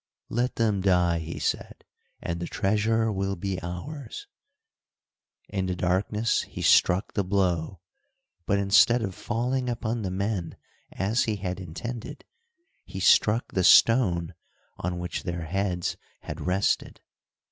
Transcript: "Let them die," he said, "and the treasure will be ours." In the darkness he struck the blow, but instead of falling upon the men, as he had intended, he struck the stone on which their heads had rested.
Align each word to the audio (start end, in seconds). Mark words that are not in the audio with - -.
"Let 0.29 0.55
them 0.55 0.81
die," 0.81 1.19
he 1.19 1.37
said, 1.37 1.83
"and 2.23 2.39
the 2.39 2.47
treasure 2.47 3.11
will 3.11 3.35
be 3.35 3.61
ours." 3.61 4.25
In 5.47 5.67
the 5.67 5.75
darkness 5.75 6.41
he 6.41 6.63
struck 6.63 7.13
the 7.13 7.23
blow, 7.23 7.81
but 8.47 8.57
instead 8.57 9.03
of 9.03 9.13
falling 9.13 9.69
upon 9.69 10.01
the 10.01 10.09
men, 10.09 10.57
as 10.91 11.25
he 11.25 11.35
had 11.35 11.59
intended, 11.59 12.25
he 12.83 12.99
struck 12.99 13.51
the 13.51 13.63
stone 13.63 14.33
on 14.77 14.97
which 14.97 15.21
their 15.21 15.43
heads 15.45 15.97
had 16.21 16.41
rested. 16.41 17.01